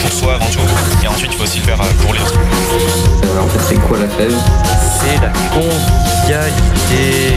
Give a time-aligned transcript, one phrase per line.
[0.00, 1.04] pour soi avant tout.
[1.04, 2.38] Et ensuite, il faut aussi le faire euh, pour les autres.
[3.32, 4.34] Alors, en fait, c'est quoi la fève
[4.98, 7.34] C'est la convivialité.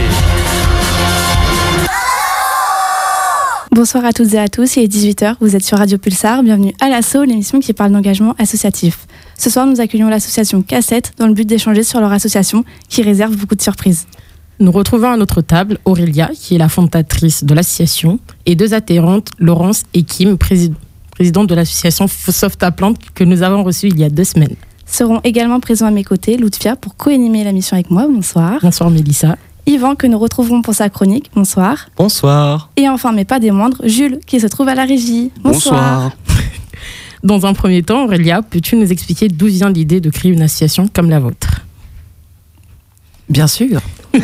[3.72, 6.72] Bonsoir à toutes et à tous, il est 18h, vous êtes sur Radio Pulsar, bienvenue
[6.80, 9.08] à l'assaut, l'émission qui parle d'engagement associatif.
[9.36, 13.34] Ce soir, nous accueillons l'association Cassette dans le but d'échanger sur leur association qui réserve
[13.36, 14.06] beaucoup de surprises.
[14.60, 19.30] Nous retrouvons à notre table Aurélia, qui est la fondatrice de l'association, et deux adhérentes,
[19.40, 20.78] Laurence et Kim, présidente
[21.18, 24.56] de l'association Soft à Plante, que nous avons reçue il y a deux semaines.
[24.86, 28.06] Seront également présents à mes côtés Loutfia pour co-animer la mission avec moi.
[28.08, 28.58] Bonsoir.
[28.62, 29.36] Bonsoir Mélissa.
[29.66, 31.30] Yvan, que nous retrouverons pour sa chronique.
[31.34, 31.88] Bonsoir.
[31.96, 32.70] Bonsoir.
[32.76, 35.30] Et enfin, mais pas des moindres, Jules, qui se trouve à la régie.
[35.42, 36.12] Bonsoir.
[37.24, 40.86] Dans un premier temps, Aurélia, peux-tu nous expliquer d'où vient l'idée de créer une association
[40.92, 41.62] comme la vôtre?
[43.30, 43.80] Bien sûr.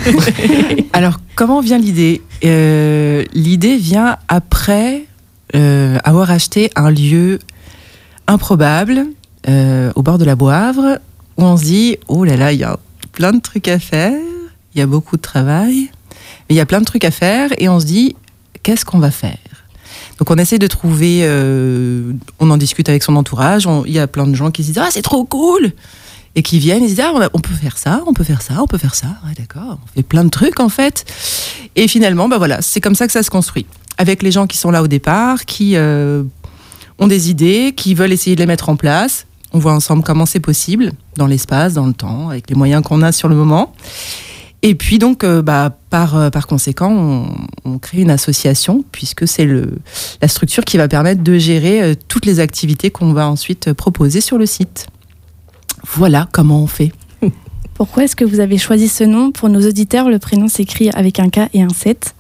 [0.92, 2.20] Alors, comment vient l'idée?
[2.44, 5.04] Euh, L'idée vient après
[5.54, 7.38] euh, avoir acheté un lieu
[8.26, 9.06] improbable
[9.48, 10.98] euh, au bord de la Boivre
[11.36, 12.78] où on se dit oh là là, il y a
[13.12, 14.12] plein de trucs à faire,
[14.74, 15.90] il y a beaucoup de travail,
[16.48, 18.16] mais il y a plein de trucs à faire et on se dit
[18.62, 19.38] qu'est-ce qu'on va faire?
[20.18, 21.26] Donc on essaie de trouver,
[22.38, 24.82] on en discute avec son entourage, il y a plein de gens qui se disent
[24.82, 25.72] ah c'est trop cool,
[26.34, 28.66] et qui viennent et disent ah, on peut faire ça, on peut faire ça, on
[28.66, 29.08] peut faire ça.
[29.36, 31.04] D'accord, on fait plein de trucs en fait.
[31.76, 33.66] Et finalement, bah voilà, c'est comme ça que ça se construit.
[34.00, 36.22] Avec les gens qui sont là au départ, qui euh,
[36.98, 39.26] ont des idées, qui veulent essayer de les mettre en place.
[39.52, 43.02] On voit ensemble comment c'est possible, dans l'espace, dans le temps, avec les moyens qu'on
[43.02, 43.74] a sur le moment.
[44.62, 47.26] Et puis donc, euh, bah, par, euh, par conséquent, on,
[47.66, 49.46] on, crée une association, puisque c'est
[50.22, 54.38] la structure qui va permettre de gérer toutes les activités qu'on va ensuite proposer sur
[54.38, 54.86] le site.
[55.84, 56.90] Voilà comment on fait.
[57.74, 59.30] Pourquoi est-ce que vous avez choisi ce nom?
[59.30, 62.14] Pour nos auditeurs, le prénom s'écrit avec un K et un 7.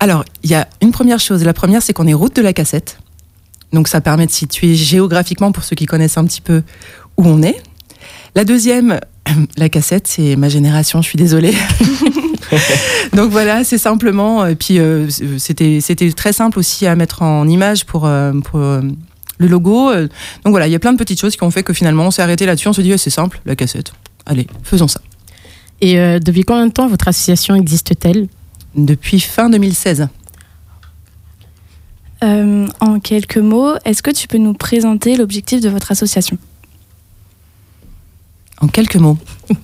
[0.00, 1.44] Alors, il y a une première chose.
[1.44, 2.98] La première, c'est qu'on est route de la cassette.
[3.72, 6.62] Donc, ça permet de situer géographiquement, pour ceux qui connaissent un petit peu,
[7.16, 7.60] où on est.
[8.34, 9.00] La deuxième,
[9.56, 11.54] la cassette, c'est ma génération, je suis désolée.
[13.14, 14.46] Donc voilà, c'est simplement.
[14.46, 15.08] Et puis, euh,
[15.38, 18.82] c'était très simple aussi à mettre en image pour, euh, pour euh,
[19.38, 19.90] le logo.
[19.90, 20.08] Euh,
[20.44, 22.10] donc voilà, il y a plein de petites choses qui ont fait que finalement on
[22.10, 22.68] s'est arrêté là-dessus.
[22.68, 23.92] On se dit, c'est simple, la cassette.
[24.24, 25.00] Allez, faisons ça.
[25.80, 28.28] Et euh, depuis combien de temps votre association existe-t-elle?
[28.76, 30.08] Depuis fin 2016.
[32.22, 36.38] Euh, en quelques mots, est-ce que tu peux nous présenter l'objectif de votre association?
[38.60, 39.18] En quelques mots,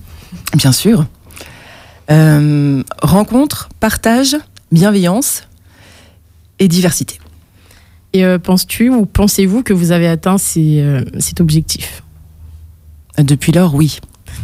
[0.55, 1.05] bien sûr.
[2.09, 4.35] rencontre, partage,
[4.71, 5.43] bienveillance
[6.59, 7.19] et diversité.
[8.13, 12.03] Et euh, penses-tu ou pensez-vous que vous avez atteint euh, cet objectif?
[13.17, 13.99] Depuis lors, oui.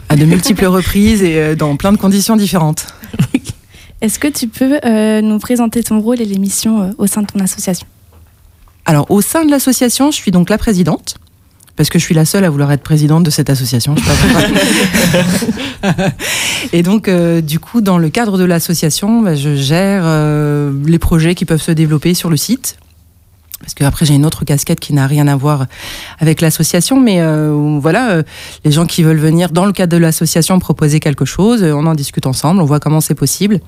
[0.10, 2.88] À de multiples reprises et euh, dans plein de conditions différentes.
[4.02, 4.80] Est-ce que tu peux
[5.22, 7.88] nous présenter ton rôle et les missions au sein de ton association?
[8.86, 11.16] Alors, au sein de l'association, je suis donc la présidente
[11.76, 13.96] parce que je suis la seule à vouloir être présidente de cette association.
[16.74, 20.04] et donc, du coup, dans le cadre de l'association, bah, je gère
[20.86, 22.78] les projets qui peuvent se développer sur le site,
[23.60, 25.66] parce qu'après j'ai une autre casquette qui n'a rien à voir
[26.20, 28.24] avec l'association, mais euh, voilà, euh,
[28.64, 31.94] les gens qui veulent venir dans le cadre de l'association proposer quelque chose, on en
[31.94, 33.60] discute ensemble, on voit comment c'est possible.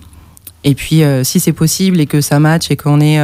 [0.63, 3.19] Et puis euh, si c'est possible et que ça match et qu'on est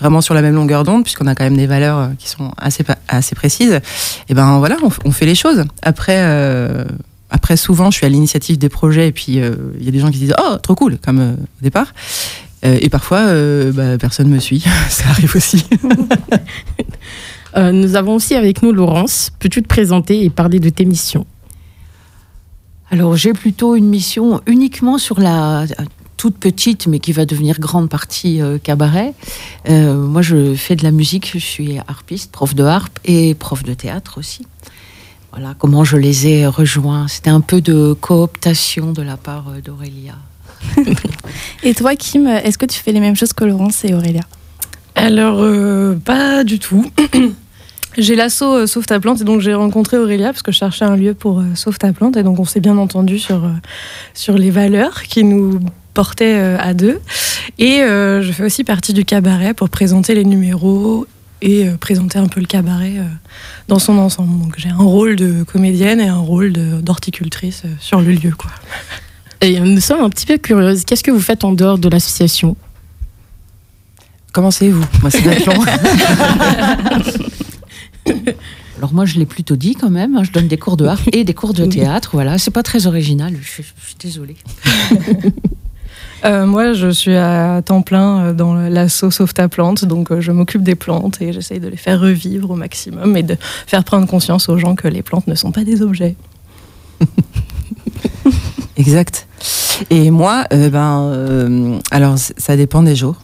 [0.00, 2.84] vraiment sur la même longueur d'onde, puisqu'on a quand même des valeurs qui sont assez,
[3.08, 3.80] assez précises, et
[4.30, 5.64] eh ben voilà, on, on fait les choses.
[5.82, 6.20] Après,
[7.30, 10.10] après souvent je suis à l'initiative des projets et puis il y a des gens
[10.10, 11.92] qui disent oh trop cool comme au départ.
[12.64, 14.64] Euh, et parfois, euh, bah, personne ne me suit.
[14.88, 15.64] Ça arrive aussi.
[17.56, 19.32] Euh, nous avons aussi avec nous Laurence.
[19.40, 21.26] Peux-tu te présenter et parler de tes missions?
[22.92, 25.64] Alors, j'ai plutôt une mission uniquement sur la
[26.20, 29.14] toute petite, mais qui va devenir grande partie cabaret.
[29.68, 33.72] moi, je fais de la musique, je suis harpiste, prof de harpe et prof de
[33.72, 34.46] théâtre aussi.
[35.32, 37.08] Voilà comment je les ai rejoints.
[37.08, 40.16] C'était un peu de cooptation de la part d'Aurélia.
[41.62, 44.22] et toi, Kim, est-ce que tu fais les mêmes choses que Laurence et Aurélia?
[44.94, 46.90] Alors, euh, pas du tout.
[47.98, 50.84] J'ai l'assaut euh, Sauve ta plante et donc j'ai rencontré Aurélia parce que je cherchais
[50.84, 53.42] un lieu pour euh, Sauve ta plante et donc on s'est bien entendu sur,
[54.14, 55.58] sur les valeurs qui nous
[55.94, 57.00] portaient à deux.
[57.58, 61.06] Et je fais aussi partie du cabaret pour présenter les numéros
[61.42, 62.96] et présenter un peu le cabaret
[63.68, 64.38] dans son ensemble.
[64.42, 68.32] Donc j'ai un rôle de comédienne et un rôle d'horticultrice sur le lieu.
[68.36, 68.50] quoi.
[69.40, 70.84] Et nous sommes un petit peu curieuses.
[70.84, 72.56] Qu'est-ce que vous faites en dehors de l'association?
[74.32, 74.84] Commencez-vous.
[75.00, 75.24] Moi, c'est.
[78.78, 80.16] Alors moi, je l'ai plutôt dit quand même.
[80.16, 82.10] hein, Je donne des cours de harpe et des cours de théâtre.
[82.12, 83.34] Voilà, c'est pas très original.
[83.40, 84.36] Je, suis- je suis désolée.
[86.24, 90.20] Euh, moi, je suis à temps plein euh, dans l'asso Sauve ta plante, donc euh,
[90.20, 93.36] je m'occupe des plantes et j'essaye de les faire revivre au maximum et de
[93.66, 96.16] faire prendre conscience aux gens que les plantes ne sont pas des objets.
[98.76, 99.26] Exact.
[99.88, 103.16] Et moi, ben, alors ça dépend des jours.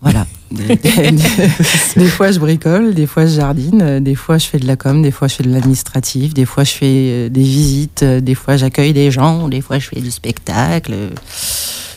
[0.00, 0.26] Voilà.
[0.52, 0.76] Des,
[1.96, 4.76] des fois, je bricole, des fois, je jardine, euh, des fois, je fais de la
[4.76, 8.20] com, des fois, je fais de l'administratif, des fois, je fais euh, des visites, euh,
[8.20, 10.94] des fois, j'accueille des gens, des fois, je fais du spectacle,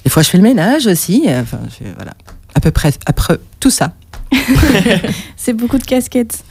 [0.03, 1.23] des fois, je fais le ménage aussi.
[1.27, 2.13] Enfin, je- voilà.
[2.53, 3.93] À peu près, après tout ça.
[5.37, 6.43] C'est beaucoup de casquettes.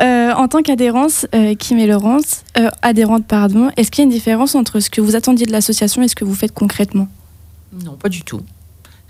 [0.00, 4.08] Euh, en tant qu'adhérence, euh, Kim et Laurence, euh, adhérente, pardon, est-ce qu'il y a
[4.10, 7.08] une différence entre ce que vous attendiez de l'association et ce que vous faites concrètement?
[7.84, 8.40] Non, pas du tout.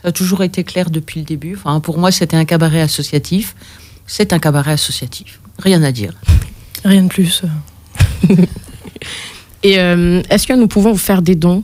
[0.03, 1.55] Ça a toujours été clair depuis le début.
[1.57, 3.55] Enfin, pour moi, c'était un cabaret associatif.
[4.07, 5.41] C'est un cabaret associatif.
[5.59, 6.15] Rien à dire.
[6.85, 7.43] Rien de plus.
[9.63, 11.63] Et euh, est-ce que nous pouvons vous faire des dons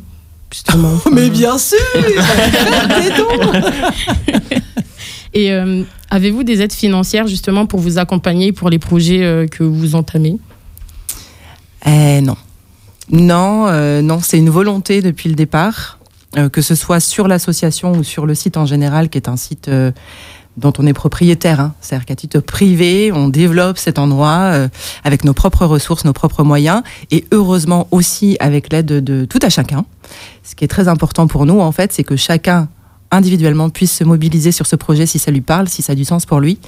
[0.53, 3.61] justement Mais bien sûr Des dons
[5.35, 9.65] Et euh, avez-vous des aides financières justement pour vous accompagner pour les projets euh, que
[9.65, 10.37] vous entamez?
[11.85, 12.37] Eh non.
[13.11, 15.98] Non, euh, non, c'est une volonté depuis le départ, euh,
[16.53, 19.69] que ce soit sur l'association ou sur le site en général, qui est un site
[19.69, 19.93] euh,
[20.57, 21.61] dont on est propriétaire.
[21.61, 21.75] hein.
[21.81, 24.69] C'est-à-dire qu'à titre privé, on développe cet endroit euh,
[25.05, 29.49] avec nos propres ressources, nos propres moyens, et heureusement aussi avec l'aide de, tout à
[29.51, 29.85] chacun.
[30.43, 32.69] Ce qui est très important pour nous, en fait, c'est que chacun
[33.11, 36.05] individuellement puisse se mobiliser sur ce projet si ça lui parle, si ça a du
[36.05, 36.59] sens pour lui.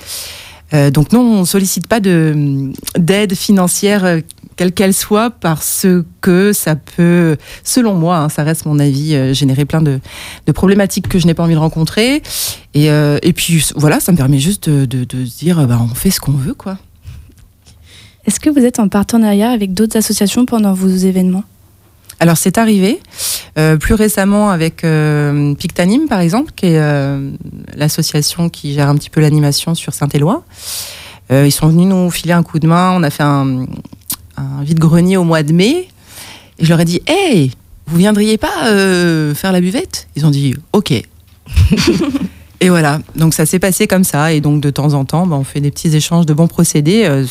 [0.73, 4.21] Euh, donc non, on ne sollicite pas de- d'aide financière euh,
[4.61, 5.87] quelle qu'elle soit parce
[6.21, 10.01] que ça peut, selon moi, hein, ça reste mon avis, euh, générer plein de,
[10.45, 12.23] de problématiques que je n'ai pas envie de rencontrer.
[12.75, 15.79] Et, euh, et puis voilà, ça me permet juste de, de- de se dire, bah,
[15.81, 16.77] on fait ce qu'on veut, quoi.
[18.27, 21.45] Est-ce que vous êtes en partenariat avec d'autres associations pendant vos événements?
[22.19, 23.01] Alors c'est arrivé
[23.57, 27.31] euh, plus récemment avec euh, Pictanim par exemple, qui est euh,
[27.77, 30.45] l'association qui gère un petit peu l'animation sur Saint-Éloi.
[31.33, 32.91] Ils sont venus nous filer un coup de main.
[32.93, 33.65] On a fait un,
[34.41, 35.89] un vide-grenier au mois de mai.
[36.59, 37.53] Et je leur ai dit, hey,
[37.87, 40.09] vous viendriez pas euh, faire la buvette?
[40.17, 40.93] Ils ont dit, ok.
[42.61, 44.33] et voilà, donc ça s'est passé comme ça.
[44.33, 47.05] Et donc de temps en temps, bah, on fait des petits échanges de bons procédés.
[47.05, 47.25] euh,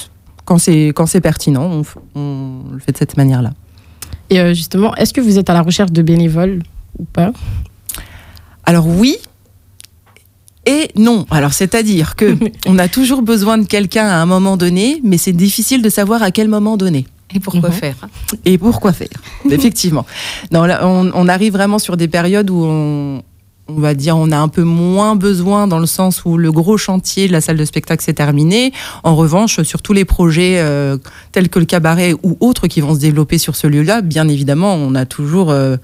[0.45, 1.83] quand c'est pertinent,
[2.15, 3.51] on le fait de cette manière-là.
[4.29, 6.61] Et euh, justement, est-ce que vous êtes à la recherche de bénévoles
[6.97, 7.31] ou pas?
[8.63, 9.17] Alors oui
[10.69, 11.25] et non.
[11.31, 12.37] Alors c'est-à-dire que
[12.67, 16.21] on a toujours besoin de quelqu'un à un moment donné, mais c'est difficile de savoir
[16.23, 17.05] à quel moment donné.
[17.35, 17.75] Et pourquoi Mhm.
[17.75, 17.95] faire?
[18.45, 19.07] Et pourquoi faire?
[19.49, 20.05] Effectivement.
[20.51, 23.21] Non, là, on, on arrive vraiment sur des périodes où on,
[23.67, 26.77] on va dire on a un peu moins besoin dans le sens où le gros
[26.77, 28.73] chantier de la salle de spectacle s'est terminé.
[29.03, 30.97] En revanche, sur tous les projets euh,
[31.31, 34.73] tels que le cabaret ou autres qui vont se développer sur ce lieu-là, bien évidemment,
[34.73, 35.77] on a toujours euh,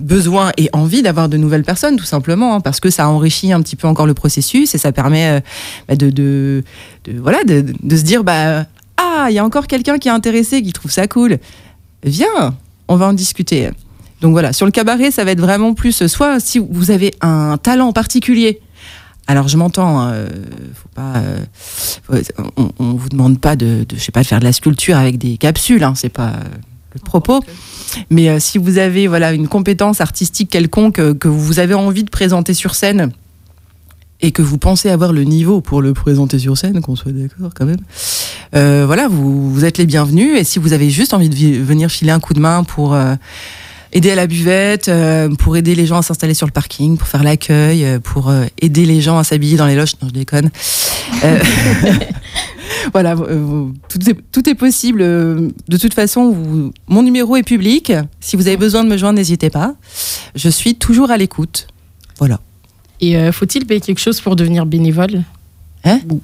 [0.00, 3.60] besoin et envie d'avoir de nouvelles personnes, tout simplement, hein, parce que ça enrichit un
[3.60, 5.40] petit peu encore le processus et ça permet euh,
[5.88, 6.64] bah, de, de,
[7.04, 8.66] de- voilà, de, se dire bah
[8.96, 11.38] ah, il y a encore quelqu'un qui est intéressé, qui trouve ça cool.
[12.02, 12.54] Viens,
[12.88, 13.70] on va en discuter.
[14.20, 17.58] Donc voilà, sur le cabaret, ça va être vraiment plus soit si vous avez un
[17.58, 18.60] talent particulier.
[19.26, 20.28] Alors je m'entends, hein, euh,
[20.74, 22.22] faut pas, euh,
[22.56, 25.16] on, on vous demande pas de, je sais pas, de faire de la sculpture avec
[25.18, 26.44] des capsules, hein, c'est pas euh,
[27.02, 27.42] propos.
[28.10, 32.04] Mais euh, si vous avez voilà une compétence artistique quelconque euh, que vous avez envie
[32.04, 33.12] de présenter sur scène
[34.20, 37.50] et que vous pensez avoir le niveau pour le présenter sur scène, qu'on soit d'accord
[37.54, 37.80] quand même,
[38.54, 40.38] euh, voilà, vous, vous êtes les bienvenus.
[40.38, 42.96] Et si vous avez juste envie de venir filer un coup de main pour
[43.92, 44.90] aider à la buvette,
[45.38, 48.32] pour aider les gens à s'installer sur le parking, pour faire l'accueil, pour
[48.62, 50.50] aider les gens à s'habiller dans les loges, non je déconne.
[52.84, 55.00] Euh, voilà, vous- tout, est, tout est possible.
[55.02, 57.92] Euh, De toute façon, vous- mon numéro est public.
[58.20, 59.74] Si vous avez besoin de me joindre, n'hésitez pas.
[60.34, 61.66] Je suis toujours à l'écoute.
[62.18, 62.40] Voilà.
[63.00, 65.22] Et euh, faut-il payer quelque chose pour devenir bénévole?
[65.84, 66.00] Hein?
[66.10, 66.20] Ou-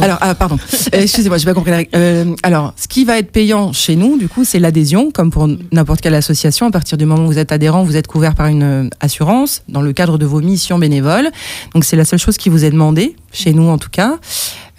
[0.00, 0.58] Alors, ah, pardon.
[0.94, 1.82] Euh, Excusez-moi, j'ai pas compris la.
[1.94, 5.48] Euh, alors, ce qui va être payant chez nous, du coup, c'est l'adhésion, comme pour
[5.72, 6.66] n'importe quelle association.
[6.66, 9.82] À partir du moment où vous êtes adhérent, vous êtes couvert par une assurance dans
[9.82, 11.30] le cadre de vos missions bénévoles.
[11.74, 14.18] Donc, c'est la seule chose qui vous est demandée, chez nous en tout cas.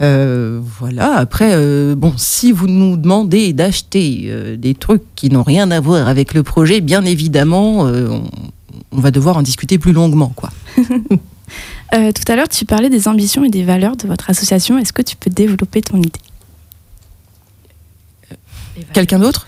[0.01, 1.15] Euh, voilà.
[1.17, 6.07] Après, euh, bon, si vous nous demandez d'acheter des trucs qui n'ont rien à voir
[6.07, 8.24] avec le projet, bien évidemment, on,
[8.91, 10.50] on va devoir en discuter plus longuement, quoi.
[11.93, 14.77] Euh, Tout à l'heure, tu parlais des ambitions et des valeurs de votre association.
[14.79, 16.12] Est-ce que tu peux développer ton idée
[18.91, 19.45] Quelqu'un d'autre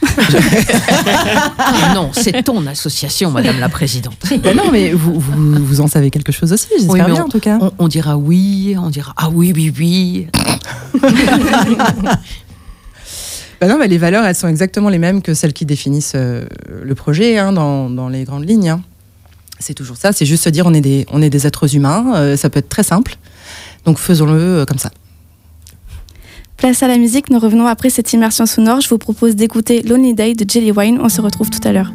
[1.95, 4.17] Non, c'est ton association, Madame la Présidente.
[4.43, 7.25] Ben Non, mais vous, vous, vous en savez quelque chose aussi, j'espère Oui, bien on-
[7.25, 7.57] en tout cas.
[7.59, 10.27] On, on dira oui, on dira ah oui, oui, oui.
[13.61, 16.45] Bah non, mais les valeurs, elles sont exactement les mêmes que celles qui définissent euh,
[16.83, 18.67] le projet hein, dans, dans les grandes lignes.
[18.69, 18.81] hein.
[19.59, 22.13] C'est toujours ça, c'est juste se dire on est des, on est des êtres humains,
[22.15, 23.17] euh, ça peut être très simple.
[23.85, 24.91] Donc faisons-le euh, comme ça.
[26.57, 28.81] Place à la musique, nous revenons après cette immersion sonore.
[28.81, 30.99] Je vous propose d'écouter Lonely Day de Jelly Wine.
[31.01, 31.91] On se retrouve tout à l'heure.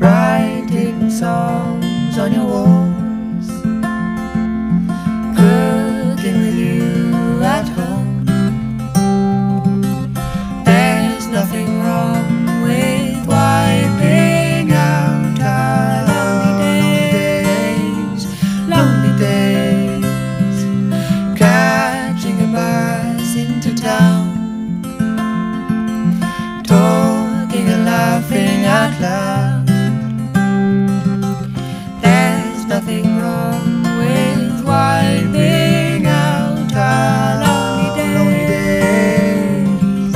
[0.00, 3.48] writing songs on your walls,
[5.36, 6.99] cooking with you
[32.02, 40.14] There's nothing wrong with wiping out our lonely days.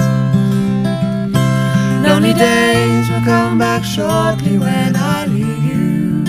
[2.07, 6.25] Lonely days will come back shortly when I leave you.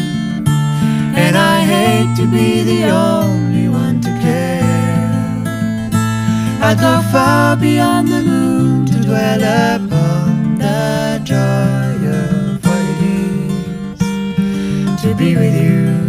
[1.18, 4.64] And I hate to be the only one to care.
[6.62, 11.85] I'd go far beyond the moon to dwell upon the joy
[15.18, 16.05] be with you.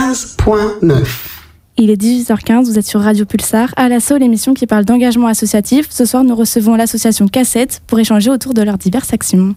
[0.00, 1.06] 95.9.
[1.76, 5.88] Il est 18h15, vous êtes sur Radio Pulsar, à l'assaut, l'émission qui parle d'engagement associatif.
[5.90, 9.54] Ce soir, nous recevons l'association Cassette pour échanger autour de leurs diverses actions.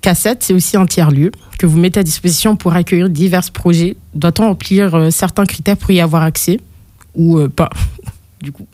[0.00, 3.98] Cassette, c'est aussi un tiers-lieu que vous mettez à disposition pour accueillir divers projets.
[4.14, 6.58] Doit-on remplir euh, certains critères pour y avoir accès
[7.14, 7.68] ou euh, pas
[8.42, 8.66] Du coup?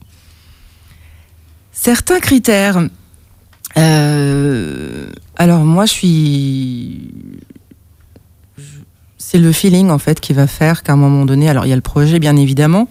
[1.72, 2.86] Certains critères.
[3.76, 7.10] Euh, alors moi, je suis.
[9.32, 11.72] C'est le feeling en fait qui va faire qu'à un moment donné, alors il y
[11.72, 12.88] a le projet bien évidemment,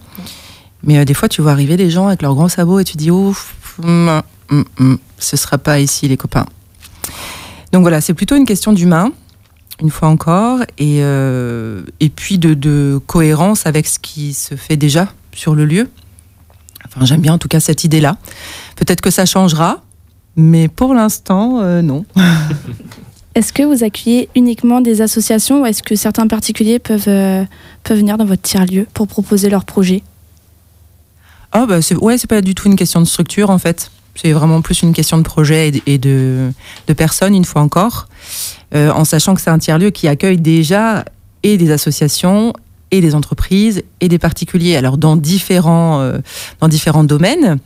[0.82, 2.96] mais euh, des fois tu vois arriver des gens avec leurs grands sabots et tu
[2.96, 6.46] dis ouf, hum, hum, hum, ce sera pas ici les copains.
[7.72, 9.12] Donc voilà, c'est plutôt une question d'humain,
[9.82, 14.78] une fois encore, et, euh, et puis de, de cohérence avec ce qui se fait
[14.78, 15.90] déjà sur le lieu.
[16.86, 18.16] Enfin, j'aime bien en tout cas cette idée-là.
[18.76, 19.82] Peut-être que ça changera,
[20.36, 22.06] mais pour l'instant, euh, non.
[23.34, 27.44] Est-ce que vous accueillez uniquement des associations ou est-ce que certains particuliers peuvent, euh,
[27.84, 30.02] peuvent venir dans votre tiers-lieu pour proposer leurs projets?
[31.52, 33.90] Ah bah c'est ouais, c'est pas du tout une question de structure en fait.
[34.16, 36.50] C'est vraiment plus une question de projet et de,
[36.88, 38.08] de, personnes une fois encore,
[38.72, 41.04] Euh, en sachant que c'est un tiers lieu qui accueille déjà
[41.42, 42.52] et des associations
[42.92, 44.76] et des entreprises et des particuliers.
[44.76, 46.18] Alors dans différents euh,
[46.60, 47.58] dans différents domaines.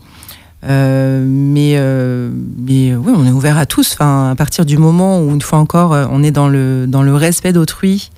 [0.67, 3.93] Euh, mais, euh, mais oui, on est ouvert à tous.
[3.95, 7.03] Enfin, à partir du moment où, une fois encore, euh, on est dans le, dans
[7.03, 8.11] le respect d'autrui,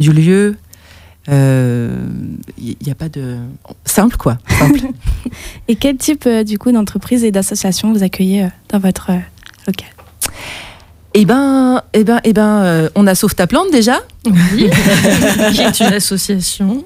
[0.00, 0.56] du lieu,
[1.28, 3.36] il n'y a pas de.
[3.84, 4.38] Simple, quoi.
[4.58, 4.80] Simple.
[5.68, 9.10] et quel type, du coup, d'entreprise et d'association vous accueillez dans votre
[9.66, 9.88] local?
[11.14, 14.00] Eh ben, eh ben, eh ben, on a Sauve ta plante déjà.
[14.24, 14.68] Oui,
[15.52, 16.84] qui est une association.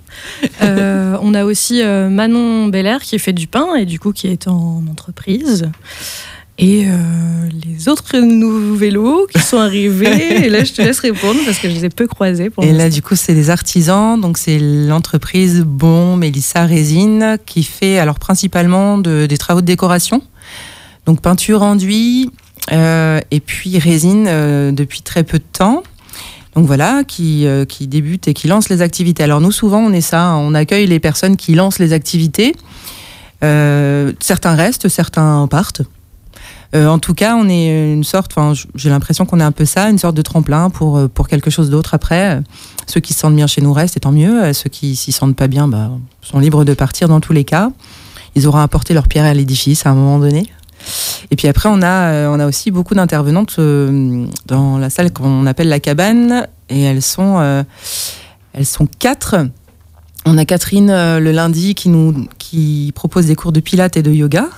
[0.60, 4.82] on a aussi Manon Belair qui fait du pain et du coup qui est en
[4.90, 5.70] entreprise.
[6.58, 6.86] Et
[7.76, 10.44] les autres nouveaux vélos qui sont arrivés.
[10.46, 12.50] et là, je te laisse répondre parce que je les ai peu croisés.
[12.62, 14.20] et là, du coup, c'est des artisans.
[14.20, 20.22] Donc, c'est l'entreprise Bon Mélissa Résine qui fait alors principalement de, des travaux de décoration.
[21.06, 25.82] Donc, peinture, enduit, euh, et puis Résine euh, depuis très peu de temps.
[26.54, 29.22] Donc voilà, qui, euh, qui débute et qui lance les activités.
[29.22, 30.36] Alors nous, souvent, on est ça, hein.
[30.36, 32.54] on accueille les personnes qui lancent les activités.
[33.40, 35.82] certains restent, certains partent.
[36.74, 39.90] en tout cas, on est une sorte, enfin, j'ai l'impression qu'on est un peu ça,
[39.90, 42.40] une sorte de tremplin pour, pour quelque chose d'autre après.
[42.86, 44.52] Ceux qui se sentent bien chez nous restent, et tant mieux.
[44.54, 45.90] Ceux qui s'y sentent pas bien bah,
[46.22, 47.70] sont libres de partir dans tous les cas.
[48.34, 50.50] Ils auront apporté leur pierre à l'édifice à un moment donné.
[51.30, 55.12] Et puis après, on a, euh, on a aussi beaucoup d'intervenantes euh, dans la salle
[55.12, 56.46] qu'on appelle la cabane.
[56.68, 57.62] Et elles sont, euh,
[58.52, 59.36] elles sont quatre.
[60.24, 64.10] On a Catherine le lundi qui nous qui propose des cours de pilates et de
[64.10, 64.48] yoga.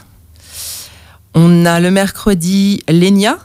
[1.34, 3.38] On a le mercredi Lénia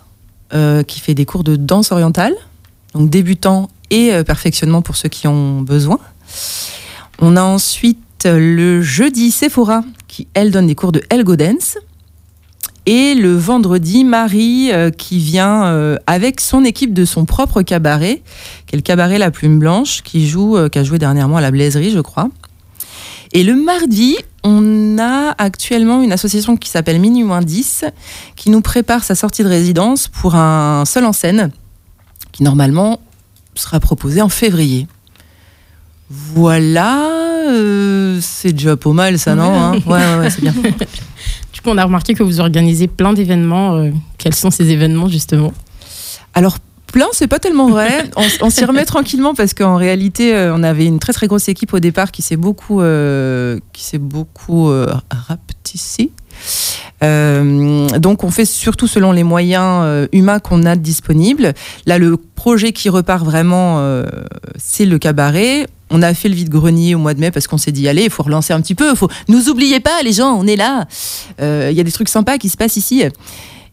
[0.88, 2.34] qui fait des cours de danse orientale,
[2.94, 6.00] donc débutant et perfectionnement pour ceux qui ont besoin.
[7.20, 11.78] On a ensuite le jeudi Sephora qui elle donne des cours de Elgo Dance.
[12.86, 18.22] Et le vendredi, Marie euh, qui vient euh, avec son équipe de son propre cabaret,
[18.68, 21.42] qui est le cabaret La Plume Blanche, qui joue, euh, qui a joué dernièrement à
[21.42, 22.30] la Blaiserie, je crois.
[23.32, 27.86] Et le mardi, on a actuellement une association qui s'appelle Minuit 10,
[28.36, 31.52] qui nous prépare sa sortie de résidence pour un seul en scène,
[32.34, 33.00] qui normalement
[33.56, 34.88] sera proposé en février.
[36.10, 37.00] Voilà,
[38.19, 39.72] c'est déjà pas mal ça, non hein?
[39.88, 40.54] Ouais, ouais, ouais c'est bien.
[41.71, 43.76] on a remarqué que vous organisez plein d'événements.
[43.76, 45.54] Euh, quels sont ces événements justement
[46.34, 48.10] Alors plein, c'est pas tellement vrai.
[48.41, 51.73] On, s'y remet tranquillement parce qu'en réalité, euh, on avait une très très grosse équipe
[51.73, 54.71] au départ qui s'est beaucoup, euh, qui s'est beaucoup
[55.10, 56.12] rapetissée.
[57.04, 61.54] Donc on fait surtout selon les moyens humains qu'on a disponibles.
[61.86, 64.04] Là, le projet qui repart vraiment,
[64.58, 65.68] c'est le cabaret.
[65.89, 68.10] On a fait le vide-grenier au mois de mai parce qu'on s'est dit, allez, il
[68.10, 68.96] faut relancer un petit peu.
[68.96, 69.10] Faut...
[69.28, 70.88] Nous oubliez pas, les gens, on est là.
[71.39, 73.04] Euh, il y a des trucs sympas qui se passent ici.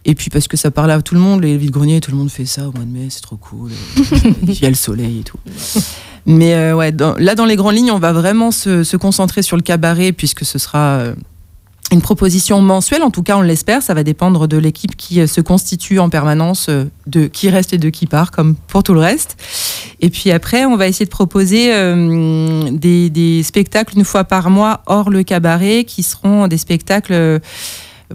[0.05, 2.31] Et puis parce que ça parle à tout le monde, les vide-greniers, tout le monde
[2.31, 3.71] fait ça au mois de mai, c'est trop cool.
[4.47, 5.39] Il y a le soleil et tout.
[6.27, 9.57] Mais euh, ouais, là, dans les grandes lignes, on va vraiment se, se, concentrer sur
[9.57, 11.15] le cabaret puisque ce sera euh,
[11.93, 15.27] une proposition mensuelle, en tout cas on l'espère, ça va dépendre de l'équipe qui euh,
[15.27, 18.95] se constitue en permanence, euh, de qui reste et de qui part, comme pour tout
[18.95, 19.37] le reste.
[20.01, 24.83] Et puis après, on va essayer de proposer euh, des, spectacles une fois par mois
[24.87, 27.41] hors le cabaret, qui seront des spectacles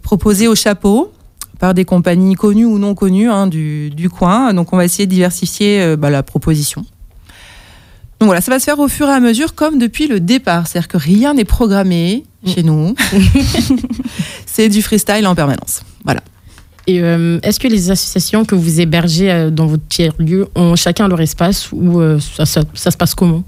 [0.01, 1.11] proposés au chapeau
[1.59, 4.53] par des compagnies connues ou non connues hein, du, coin.
[4.53, 6.85] Donc on va essayer de diversifier bah, la proposition.
[8.19, 10.67] Donc voilà, ça va se faire au fur et à mesure comme depuis le départ.
[10.67, 12.49] C'est-à-dire que rien n'est programmé mm.
[12.49, 12.95] chez nous.
[14.45, 15.81] c'est du freestyle en permanence.
[16.03, 16.21] Voilà.
[16.87, 21.07] Et euh, est-ce que les associations que vous hébergez euh, dans votre tiers-lieu ont chacun
[21.07, 23.43] leur espace ou euh, ça, se passe comment?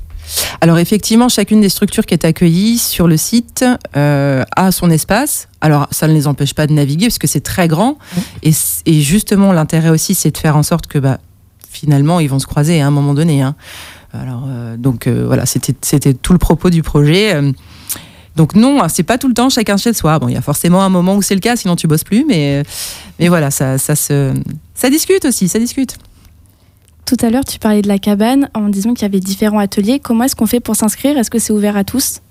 [0.59, 5.47] Alors effectivement, chacune des structures qui est accueillie sur le site a son espace.
[5.61, 7.97] Alors ça ne les empêche pas de naviguer parce que c'est très grand.
[8.43, 8.49] Mm.
[8.87, 11.19] Et, justement, l'intérêt aussi, c'est de faire en sorte que bah,
[11.69, 13.41] finalement, ils vont se croiser à un moment donné.
[13.41, 13.55] Hein.
[14.13, 17.35] Alors, euh, donc euh, voilà, c'était tout le propos du projet.
[17.35, 17.51] Euh,
[18.35, 20.19] donc non, c'est pas tout le temps chacun chez soi.
[20.19, 22.25] Bon, il y a forcément un moment où c'est le cas, sinon tu bosses plus,
[22.25, 22.63] mais,
[23.19, 24.33] mais voilà, ça, ça, se,
[24.75, 25.97] ça discute aussi, ça discute.
[27.05, 29.99] Tout à l'heure, tu parlais de la cabane en disant qu'il y avait différents ateliers.
[29.99, 31.17] Comment est-ce qu'on fait pour s'inscrire?
[31.17, 32.21] Est-ce que c'est ouvert à tous?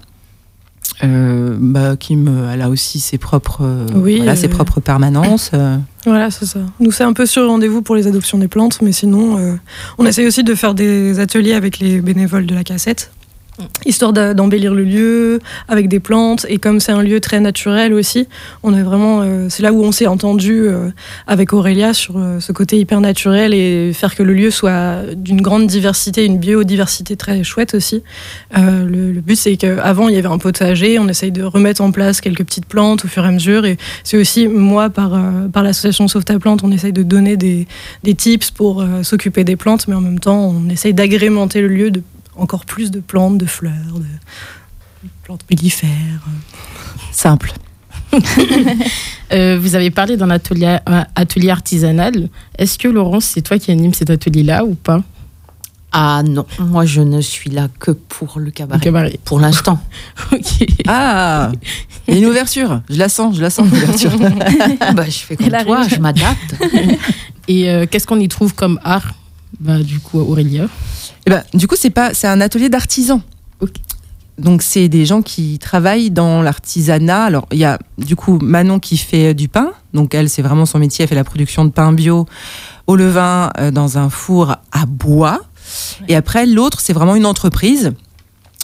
[1.02, 5.52] bah, Kim, elle a aussi ses propres, oui, ses propres permanences.
[6.06, 6.60] Voilà, c'est ça.
[6.80, 9.58] Nous, c'est un peu sur rendez-vous pour les adoptions des plantes, mais sinon,
[9.98, 13.12] on essaye aussi de faire des ateliers avec les bénévoles de la cassette.
[13.86, 16.46] Histoire d'embellir le lieu avec des plantes.
[16.50, 18.28] Et comme c'est un lieu très naturel aussi,
[18.64, 20.90] on est vraiment, euh, c'est là où on s'est entendu euh,
[21.26, 25.42] avec Aurélia sur euh, ce côté hyper naturel et faire que le lieu soit d'une
[25.42, 28.04] grande diversité, une biodiversité très chouette aussi.
[28.56, 32.22] Le, but, c'est qu'avant, il y avait un potager, on essaye de remettre en place
[32.22, 33.66] quelques petites plantes au fur et à mesure.
[33.66, 35.20] Et c'est aussi, moi, par,
[35.52, 37.68] par l'association Sauve ta plante, on essaye de donner des,
[38.04, 41.92] des tips pour s'occuper des plantes, mais en même temps, on essaye d'agrémenter le lieu
[41.92, 42.02] de
[42.38, 44.06] encore plus de plantes, de fleurs, de
[45.04, 46.22] de plantes mellifères.
[47.12, 47.54] Simple.
[49.34, 52.30] Euh, vous avez parlé d'un atelier, artisanal.
[52.58, 55.04] Est-ce que Laurence, c'est toi qui anime cet atelier-là ou pas?
[55.92, 58.80] Ah non, moi je ne suis là que pour le cabaret.
[58.80, 59.20] Le cabaret.
[59.26, 59.82] Pour l'instant.
[60.88, 61.52] Ah
[62.08, 62.82] Il y a une ouverture.
[62.90, 64.18] Je la sens, je la sens, l'ouverture.
[64.96, 66.56] bah, je fais comme toi, je m'adapte.
[67.50, 69.14] Et euh, qu'est-ce qu'on y trouve comme art?
[69.60, 70.68] Bah, Du coup, Aurélia.
[71.26, 73.22] Eh ben, du coup, c'est pas, c'est un atelier d'artisans.
[74.38, 77.24] Donc, c'est des gens qui travaillent dans l'artisanat.
[77.24, 79.72] Alors, il y a du coup Manon qui fait euh, du pain.
[79.94, 81.04] Donc, elle, c'est vraiment son métier.
[81.04, 82.28] Elle fait la production de pain bio
[82.86, 85.42] au levain euh, dans un four à bois.
[86.08, 87.94] Et après, l'autre, c'est vraiment une entreprise.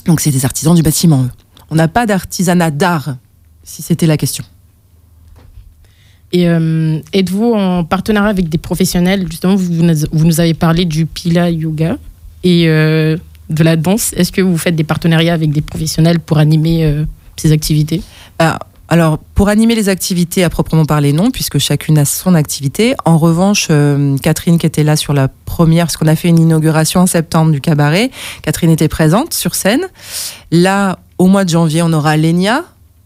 [0.05, 1.23] Donc, c'est des artisans du bâtiment.
[1.23, 1.31] eux.
[1.71, 3.15] On n'a pas d'artisanat d'art,
[3.63, 4.43] si c'était la question.
[6.33, 11.49] Et euh, êtes-vous en partenariat avec des professionnels Justement, vous, nous- avez parlé du Pila
[11.51, 11.97] Yoga
[12.43, 13.17] et euh,
[13.49, 14.13] de la danse.
[14.17, 17.05] Est-ce que vous faites des partenariats avec des professionnels pour animer euh,
[17.37, 18.01] ces activités?
[18.39, 18.57] Ah,
[18.89, 22.95] alors, pour animer les activités à proprement parler, non, puisque chacune a son activité.
[23.05, 23.69] En revanche,
[24.21, 27.51] Catherine, qui était là sur la première, parce qu'on a fait une inauguration en septembre
[27.51, 28.11] du cabaret,
[28.43, 29.81] Catherine était présente sur scène.
[30.51, 32.65] Là, au mois de janvier, on aura Lénia,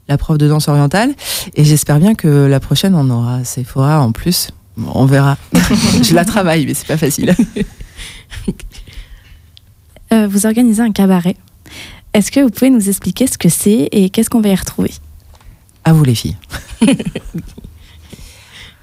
[0.10, 1.14] la prof de danse orientale,
[1.56, 4.50] et j'espère bien que la prochaine, on aura Sephora en plus.
[4.78, 5.38] Bon, on verra.
[6.04, 7.36] Je la travaille, mais c'est pas facile.
[10.14, 11.36] Euh, vous organisez un cabaret.
[12.14, 14.94] Est-ce que vous pouvez nous expliquer ce que c'est et qu'est-ce qu'on va y retrouver?
[15.84, 16.38] À vous, les filles.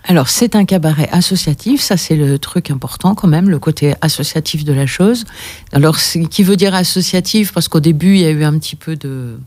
[0.07, 4.63] Alors, c'est un cabaret associatif, ça c'est le truc important quand même, le côté associatif
[4.63, 5.25] de la chose.
[5.73, 8.97] Alors, qui veut dire associatif Parce qu'au début, il y a eu un petit peu
[8.97, 9.39] de,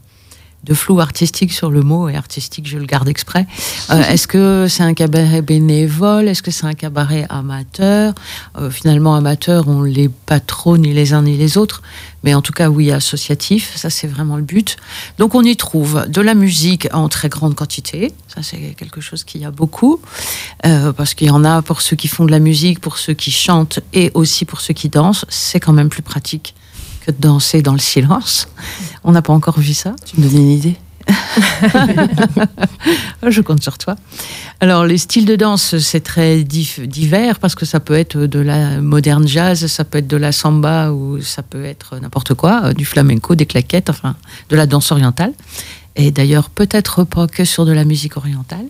[0.64, 3.48] de flou artistique sur le mot, et artistique, je le garde exprès.
[3.90, 6.28] Euh, Est-ce que c'est un cabaret bénévole?
[6.28, 8.14] Est-ce que c'est un cabaret amateur?
[8.58, 11.82] Euh, Finalement, amateur, on l'est pas trop, ni les uns ni les autres.
[12.24, 14.76] Mais en tout cas, oui, associatif, ça c'est vraiment le but.
[15.20, 19.24] Donc on y trouve de la musique en très grande quantité, ça c'est quelque chose
[19.24, 20.02] qu'il y a beaucoup,
[20.66, 23.14] Euh, parce qu'il y en a pour ceux qui font de la musique, pour ceux
[23.14, 25.26] qui chantent et aussi pour ceux qui dansent.
[25.30, 26.56] C'est quand même plus pratique
[27.08, 28.50] que de danser dans le silence.
[29.04, 29.96] On n'a pas encore vu ça.
[30.06, 30.76] Tu me donnes une idée
[33.28, 33.96] Je compte sur toi.
[34.60, 38.82] Alors, les styles de danse, c'est très divers parce que ça peut être de la
[38.82, 42.74] moderne jazz, ça peut être de la samba ou ça peut être n'importe quoi, euh,
[42.74, 44.18] du flamenco, des claquettes, enfin,
[44.50, 45.32] de la danse orientale.
[45.96, 48.66] Et d'ailleurs, peut-être pas que sur de la musique orientale.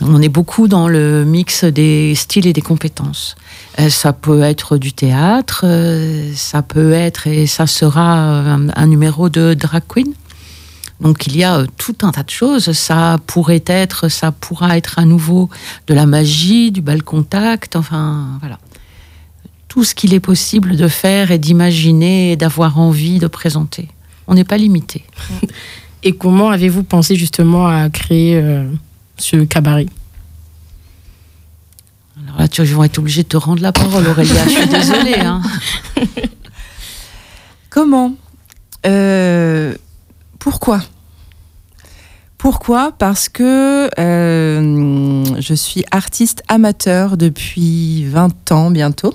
[0.00, 3.36] On est beaucoup dans le mix des styles et des compétences.
[3.78, 8.86] Euh, ça peut être du théâtre, euh, ça peut être, et ça sera euh, un,
[8.86, 10.12] numéro de drag queen.
[11.00, 12.72] Donc il y a tout un tas de choses.
[12.72, 15.48] Ça pourrait être, ça pourra être à nouveau
[15.86, 18.58] de la magie, du bal contact, enfin voilà.
[19.68, 23.88] Tout ce qu'il est possible de faire et d'imaginer et d'avoir envie de présenter.
[24.26, 25.04] On n'est pas limité.
[26.06, 28.38] Et comment avez-vous pensé justement à créer
[29.16, 29.86] ce cabaret
[32.26, 34.44] Alors là, tu vas être obligé de te rendre la parole, Aurélia.
[34.44, 35.14] Je suis désolée.
[35.20, 35.40] hein.
[37.70, 38.14] Comment
[38.86, 39.74] Euh,
[40.38, 40.80] Pourquoi?
[42.38, 42.92] Pourquoi?
[42.98, 49.14] Parce que euh, je suis artiste amateur depuis 20 ans bientôt.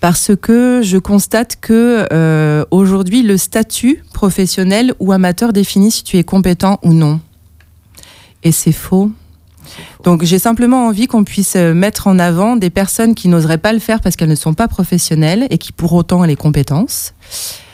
[0.00, 6.18] Parce que je constate que euh, aujourd'hui le statut professionnel ou amateur définit si tu
[6.18, 7.20] es compétent ou non.
[8.44, 9.10] Et c'est faux.
[10.04, 13.72] Donc j'ai simplement envie qu'on puisse euh, mettre en avant des personnes qui n'oseraient pas
[13.72, 17.14] le faire parce qu'elles ne sont pas professionnelles et qui pour autant ont les compétences,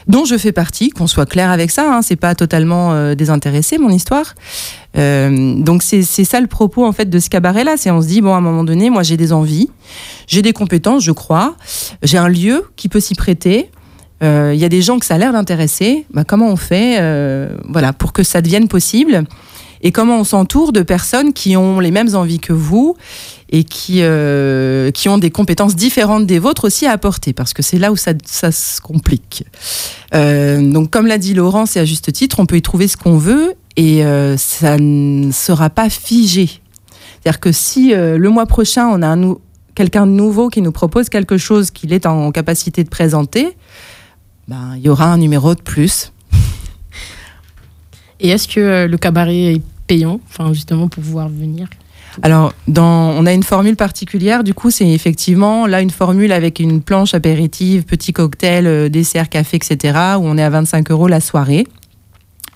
[0.07, 3.79] dont je fais partie, qu'on soit clair avec ça, hein, c'est pas totalement euh, désintéressé
[3.79, 4.35] mon histoire.
[4.97, 8.09] Euh, donc c'est ça le propos en fait de ce cabaret là, c'est on se
[8.09, 9.71] dit bon à un moment donné, moi j'ai des envies,
[10.27, 11.57] j'ai des compétences, je crois,
[12.03, 13.71] j'ai un lieu qui peut s'y prêter.
[14.23, 16.05] Il y a des gens que ça a l'air d'intéresser.
[16.13, 17.01] Bah, comment on fait,
[17.67, 19.25] voilà, pour que ça devienne possible
[19.83, 22.97] et comment on s'entoure de personnes qui ont les mêmes envies que vous
[23.51, 27.63] et qui, euh, qui ont des compétences différentes des vôtres aussi à apporter, parce que
[27.63, 29.45] c'est là où ça, ça se complique.
[30.15, 32.97] Euh, donc, comme l'a dit Laurence, et à juste titre, on peut y trouver ce
[32.97, 36.49] qu'on veut et euh, ça ne sera pas figé.
[37.23, 39.15] C'est-à-dire que si le mois prochain, on a
[39.75, 43.57] quelqu'un de nouveau qui nous propose quelque chose qu'il est en capacité de présenter,
[44.49, 46.13] ben, il y aura un numéro de plus.
[48.21, 51.69] Et est-ce que euh, le cabaret est payant, enfin justement pour pouvoir venir?
[52.23, 54.43] Alors, on a une formule particulière.
[54.43, 59.29] Du coup, c'est effectivement là une formule avec une planche apéritive, petit cocktail, euh, dessert,
[59.29, 59.97] café, etc.
[60.19, 61.67] Où on est à 25 euros la soirée.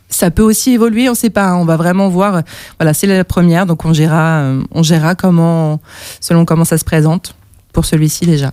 [0.08, 1.48] Ça peut aussi évoluer, on ne sait pas.
[1.48, 1.56] hein.
[1.56, 2.42] On va vraiment voir.
[2.78, 5.14] Voilà, c'est la première, donc on gérera, euh, on gérera
[6.20, 7.34] selon comment ça se présente
[7.72, 8.52] pour celui-ci déjà.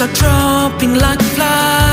[0.00, 1.89] Are dropping like flies.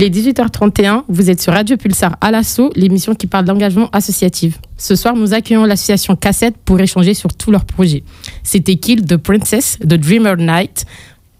[0.00, 4.60] Il est 18h31, vous êtes sur Radio Pulsar à l'assaut, l'émission qui parle d'engagement associatif.
[4.76, 8.04] Ce soir, nous accueillons l'association Cassette pour échanger sur tous leurs projets.
[8.44, 10.84] C'était Kill the Princess, The Dreamer Night,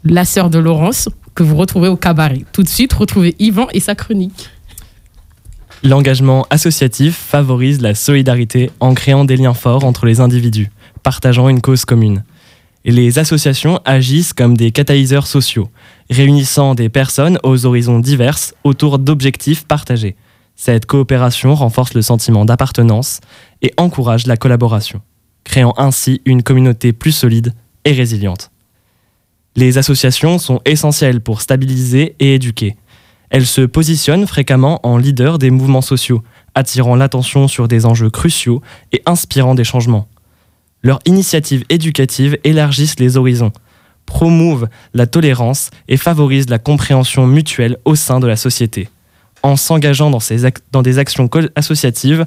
[0.03, 2.45] la sœur de Laurence, que vous retrouvez au cabaret.
[2.53, 4.51] Tout de suite, retrouvez Yvan et sa chronique.
[5.85, 10.73] L'engagement associatif favorise la solidarité en créant des liens forts entre les individus,
[11.05, 12.25] partageant une cause commune.
[12.85, 15.69] Et les associations agissent comme des catalyseurs sociaux,
[16.11, 20.17] réunissant des personnes aux horizons divers autour d'objectifs partagés.
[20.57, 23.21] Cette coopération renforce le sentiment d'appartenance
[23.63, 25.03] et encourage la collaboration,
[25.45, 28.51] créant ainsi une communauté plus solide et résiliente.
[29.55, 32.77] Les associations sont essentielles pour stabiliser et éduquer.
[33.31, 36.23] Elles se positionnent fréquemment en leader des mouvements sociaux,
[36.55, 40.09] attirant l'attention sur des enjeux cruciaux et inspirant des changements.
[40.83, 43.53] Leurs initiatives éducatives élargissent les horizons,
[44.09, 48.89] promouvent la tolérance et favorisent la compréhension mutuelle au sein de la société.
[49.43, 52.25] En s'engageant dans, des actions associatives,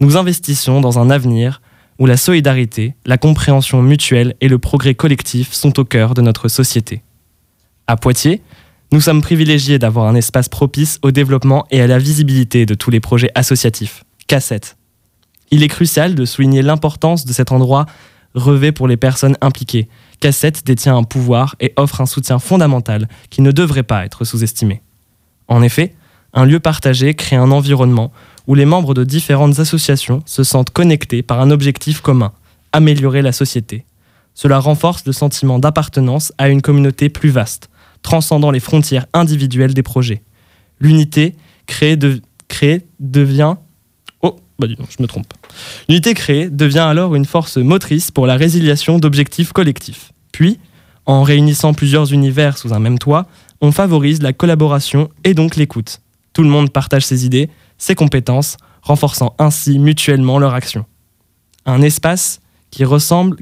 [0.00, 1.62] nous investissons dans un avenir
[1.98, 6.48] où la solidarité, la compréhension mutuelle et le progrès collectif sont au cœur de notre
[6.48, 7.02] société.
[7.86, 8.42] À Poitiers,
[8.92, 12.90] nous sommes privilégiés d'avoir un espace propice au développement et à la visibilité de tous
[12.90, 14.04] les projets associatifs.
[14.26, 14.76] Cassette.
[15.50, 17.86] Il est crucial de souligner l'importance de cet endroit
[18.34, 19.88] revêt pour les personnes impliquées.
[20.20, 24.82] Cassette détient un pouvoir et offre un soutien fondamental qui ne devrait pas être sous-estimé.
[25.48, 25.94] En effet,
[26.32, 28.12] un lieu partagé crée un environnement
[28.46, 32.32] où les membres de différentes associations se sentent connectés par un objectif commun,
[32.72, 33.84] améliorer la société.
[34.34, 37.70] Cela renforce le sentiment d'appartenance à une communauté plus vaste,
[38.02, 40.22] transcendant les frontières individuelles des projets.
[40.80, 43.56] L'unité créée, de- créée devient...
[44.58, 45.32] Bah dis donc, je me trompe.
[45.88, 50.12] L'unité créée devient alors une force motrice pour la résiliation d'objectifs collectifs.
[50.32, 50.58] Puis,
[51.06, 53.26] en réunissant plusieurs univers sous un même toit,
[53.60, 56.00] on favorise la collaboration et donc l'écoute.
[56.32, 60.84] Tout le monde partage ses idées, ses compétences, renforçant ainsi mutuellement leur action.
[61.66, 62.40] Un espace
[62.70, 62.84] qui,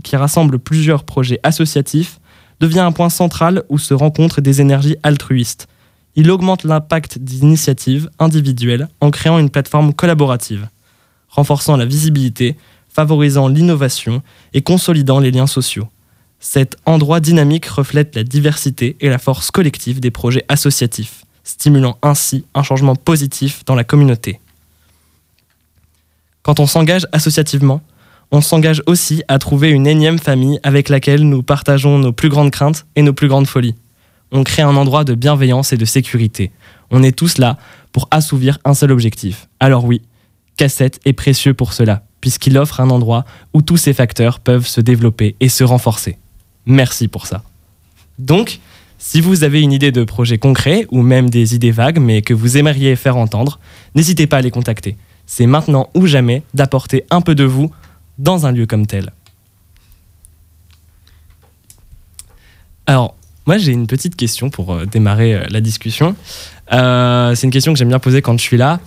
[0.03, 2.21] qui rassemble plusieurs projets associatifs
[2.61, 5.67] devient un point central où se rencontrent des énergies altruistes.
[6.15, 10.69] Il augmente l'impact d'initiatives individuelles en créant une plateforme collaborative,
[11.33, 12.57] renforçant la visibilité,
[12.89, 15.89] favorisant l'innovation et consolidant les liens sociaux.
[16.39, 22.45] Cet endroit dynamique reflète la diversité et la force collective des projets associatifs, stimulant ainsi
[22.55, 24.41] un changement positif dans la communauté.
[26.43, 27.81] Quand on s'engage associativement,
[28.33, 32.51] on s'engage aussi à trouver une énième famille avec laquelle nous partageons nos plus grandes
[32.51, 33.77] craintes et nos plus grandes folies.
[34.33, 36.51] On crée un endroit de bienveillance et de sécurité.
[36.91, 37.59] On est tous là
[37.93, 39.49] pour assouvir un seul objectif.
[39.61, 40.03] Alors oui,
[40.57, 44.81] Cassette est précieux pour cela, puisqu'il offre un endroit où tous ces facteurs peuvent se
[44.81, 46.19] développer et se renforcer.
[46.67, 47.43] Merci pour ça.
[48.19, 48.61] Donc,
[48.99, 52.35] si vous avez une idée de projet concret ou même des idées vagues mais que
[52.35, 53.59] vous aimeriez faire entendre,
[53.95, 54.97] n'hésitez pas à les contacter.
[55.27, 57.73] C'est maintenant ou jamais d'apporter un peu de vous
[58.19, 59.13] dans un lieu comme tel.
[62.87, 66.15] Alors, moi j'ai une petite question pour euh, démarrer euh, la discussion.
[66.73, 68.81] Euh, c'est une question que j'aime bien poser quand je suis là.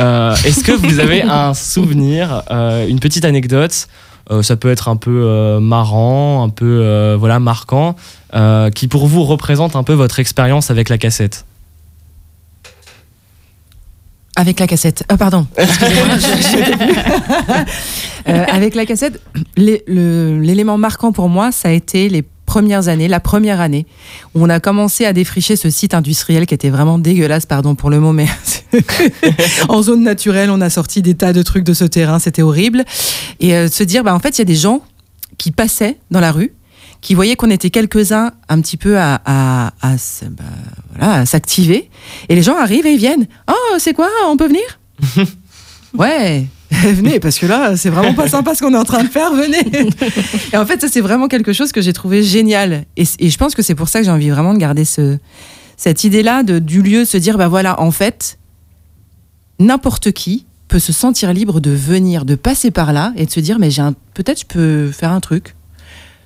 [0.00, 3.88] Euh, Est-ce que vous avez un souvenir, euh, une petite anecdote
[4.30, 7.96] euh, ça peut être un peu marrant, un peu voilà marquant,
[8.74, 11.44] qui pour vous représente un peu votre expérience avec la cassette?
[14.36, 15.04] Avec la cassette.
[15.08, 15.46] Ah, pardon.
[18.28, 19.18] Euh, avec la cassette,
[19.56, 23.86] l'élément marquant pour moi, ça a été les premières années, la première année,
[24.34, 27.90] où on a commencé à défricher ce site industriel qui était vraiment dégueulasse, pardon pour
[27.90, 28.26] le mot, mais
[29.68, 32.84] en zone naturelle, on a sorti des tas de trucs de ce terrain, c'était horrible.
[33.38, 34.82] Et euh, se dire, bah, en fait, il y a des gens
[35.38, 36.52] qui passaient dans la rue,
[37.00, 40.42] qui voyaient qu'on était quelques-uns un petit peu à, à, à se- bah,
[40.90, 41.88] voilà, à s'activer.
[42.28, 43.28] Et les gens arrivent et ils viennent.
[43.48, 44.08] Oh, c'est quoi?
[44.26, 44.80] On peut venir
[45.96, 46.46] Ouais,
[46.94, 49.32] venez, parce que là, c'est vraiment pas sympa ce qu'on est en train de faire,
[49.34, 49.62] venez.
[50.52, 52.84] Et en fait, ça, c'est vraiment quelque chose que j'ai trouvé génial.
[52.96, 55.18] Et, je pense que c'est pour ça que j'ai envie vraiment de garder ce,
[55.76, 58.38] cette idée-là du lieu, se dire, bah voilà, en fait,
[59.58, 63.40] n'importe qui peut se sentir libre de venir, de passer par là et de se
[63.40, 63.82] dire, mais j'ai
[64.14, 65.56] peut-être je peux faire un truc.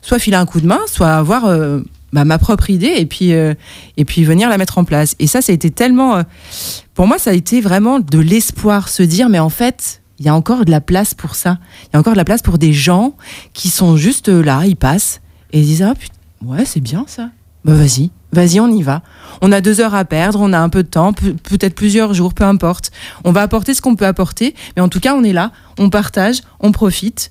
[0.03, 1.81] Soit filer un coup de main, soit avoir euh,
[2.13, 3.55] bah, ma propre idée et puis, euh,
[3.97, 5.17] et puis venir la mettre en place.
[5.19, 6.17] Et ça, ça a été tellement.
[6.17, 6.23] euh,
[6.93, 10.29] pour moi, ça a été vraiment de l'espoir, se dire, mais en fait, il y
[10.29, 11.59] a encore de la place pour ça.
[11.85, 13.15] Il y a encore de la place pour des gens
[13.53, 15.21] qui sont juste là, ils passent
[15.53, 17.31] et ils disent, ah putain, ouais, c'est bien ça.
[17.65, 19.03] Bah vas-y, vas-y, on y va.
[19.41, 22.13] On a deux heures à perdre, on a un peu de temps, pe- peut-être plusieurs
[22.13, 22.91] jours, peu importe.
[23.25, 25.89] On va apporter ce qu'on peut apporter, mais en tout cas, on est là, on
[25.89, 27.31] partage, on profite.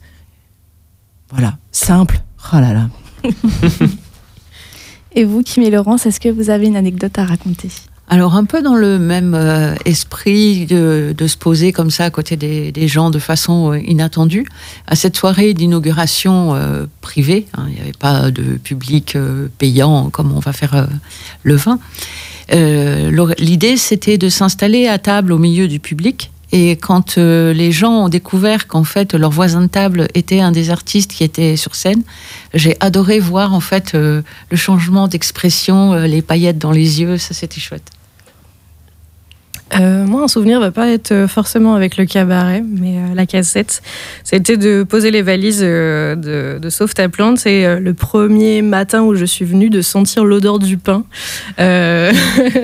[1.29, 2.19] Voilà, simple.
[2.51, 2.89] Oh là là.
[5.15, 7.69] Et vous, Kim et Laurence, est-ce que vous avez une anecdote à raconter?
[8.13, 12.37] Alors un peu dans le même euh, esprit de, se poser comme ça à côté
[12.37, 14.45] des, gens de façon euh, inattendue,
[14.85, 19.17] à cette soirée d'inauguration euh, privée, hein, il n'y avait pas de public
[19.57, 20.89] payant comme on va faire
[21.41, 21.79] le vin,
[22.51, 26.29] l'idée c'était de s'installer à table au milieu du public.
[26.51, 30.69] Et quand les gens ont découvert qu'en fait leur voisin de table était un des
[30.69, 32.03] artistes qui était sur scène,
[32.53, 37.59] j'ai adoré voir en fait le changement d'expression, les paillettes dans les yeux, ça c'était
[37.59, 37.89] chouette.
[39.79, 43.25] Euh, moi, un souvenir va pas être euh, forcément avec le cabaret, mais euh, la
[43.25, 43.81] cassette.
[44.23, 47.39] C'était de poser les valises de, de Sauve ta plante.
[47.39, 51.05] C'est le premier matin où je suis venue de sentir l'odeur du pain,
[51.57, 52.11] de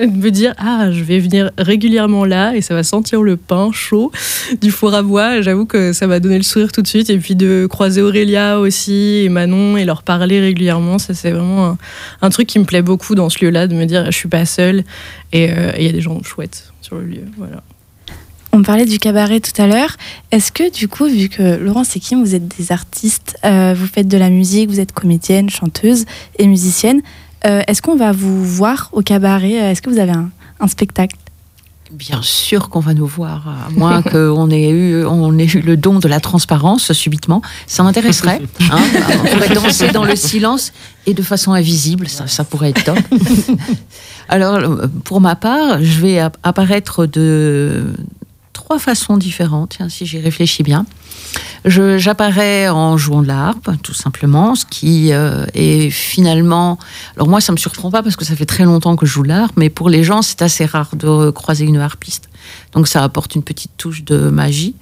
[0.06, 4.12] me dire ah je vais venir régulièrement là et ça va sentir le pain chaud
[4.60, 5.40] du four à bois.
[5.40, 8.60] J'avoue que ça m'a donné le sourire tout de suite et puis de croiser Aurélia
[8.60, 11.78] aussi et Manon et leur parler régulièrement, ça c'est vraiment un,
[12.22, 14.44] un truc qui me plaît beaucoup dans ce lieu-là, de me dire je suis pas
[14.44, 14.84] seule
[15.32, 17.24] et il y a des gens chouettes sur le lieu.
[18.52, 19.96] On parlait du cabaret tout à l'heure.
[20.32, 23.86] Est-ce que du coup, vu que Laurence et Kim, vous êtes des artistes, euh, vous
[23.86, 26.04] faites de la musique, vous êtes comédienne, chanteuse
[26.38, 27.00] et musicienne,
[27.46, 29.52] euh, est-ce qu'on va vous voir au cabaret?
[29.52, 31.16] Est-ce que vous avez un spectacle?
[31.92, 35.76] Bien sûr qu'on va nous voir, à moins qu'on ait, eu, on ait eu le
[35.76, 37.42] don de la transparence subitement.
[37.66, 38.40] Ça m'intéresserait.
[38.70, 38.78] hein.
[39.24, 40.72] on pourrait danser dans le silence
[41.06, 42.98] et de façon invisible, ça, ça pourrait être top.
[44.28, 47.84] Alors, euh, pour ma part, je vais app- apparaître de
[48.52, 50.86] trois façons différentes, si j'y réfléchis bien.
[51.64, 56.78] J'apparais en jouant de la tout simplement, ce qui euh, est finalement...
[57.16, 59.22] Alors moi, ça me surprend pas parce que ça fait très longtemps que je joue
[59.22, 62.28] de la mais pour les gens, c'est assez rare de croiser une harpiste.
[62.72, 64.74] Donc ça apporte une petite touche de magie.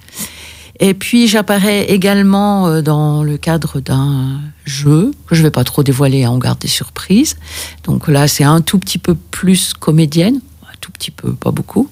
[0.79, 5.83] Et puis j'apparais également euh, dans le cadre d'un jeu que je vais pas trop
[5.83, 7.35] dévoiler, hein, on garde des surprises.
[7.83, 11.89] Donc là, c'est un tout petit peu plus comédienne, un tout petit peu, pas beaucoup.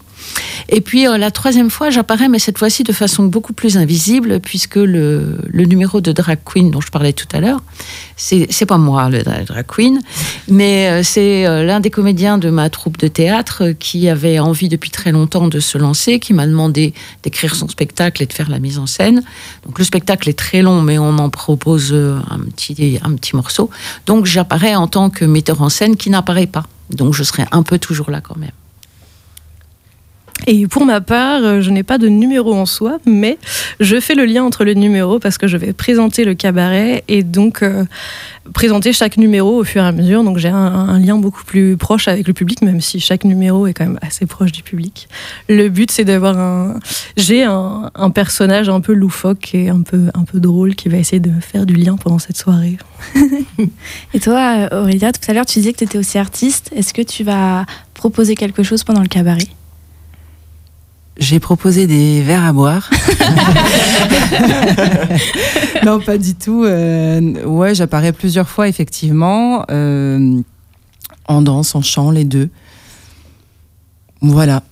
[0.69, 4.39] Et puis euh, la troisième fois, j'apparais, mais cette fois-ci de façon beaucoup plus invisible,
[4.39, 7.61] puisque le, numéro de drag queen dont je parlais tout à l'heure,
[8.15, 10.01] c'est pas moi le dra- drag queen,
[10.47, 14.69] mais euh, c'est euh, l'un des comédiens de ma troupe de théâtre qui avait envie
[14.69, 18.49] depuis très longtemps de se lancer, qui m'a demandé d'écrire son spectacle et de faire
[18.49, 19.23] la mise en scène.
[19.65, 23.69] Donc le spectacle est très long, mais on en propose un petit, un petit morceau.
[24.05, 26.63] Donc j'apparais en tant que metteur en scène qui n'apparaît pas.
[26.89, 28.51] Donc je serai un peu toujours là quand même.
[30.49, 33.37] Et pour ma part, euh, je n'ai pas de numéro en soi, mais
[33.81, 37.21] je fais le lien entre le numéro parce que je vais présenter le cabaret et
[37.21, 37.83] donc euh,
[38.53, 40.23] présenter chaque numéro au fur et à mesure.
[40.23, 43.73] Donc j'ai un, lien beaucoup plus proche avec le public, même si chaque numéro est
[43.73, 45.09] quand même assez proche du public.
[45.49, 46.79] Le but, c'est d'avoir un.
[47.17, 50.97] J'ai un, un personnage un peu loufoque et un peu, un peu drôle qui va
[50.97, 52.77] essayer de faire du lien pendant cette soirée.
[54.13, 56.71] Et toi, euh, Aurélia, tout à l'heure, tu disais que tu étais aussi artiste.
[56.73, 59.47] Est-ce que tu vas proposer quelque chose pendant le cabaret?
[61.19, 62.89] J'ai proposé des verres à boire.
[65.85, 66.63] non, pas du tout.
[66.63, 70.41] Euh, ouais, j'apparais plusieurs fois, effectivement, euh,
[71.27, 72.49] en danse, en chant, les deux.
[74.21, 74.63] Voilà.